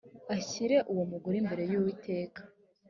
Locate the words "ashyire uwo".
0.35-1.03